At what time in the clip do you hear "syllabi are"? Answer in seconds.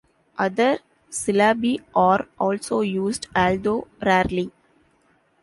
1.11-2.27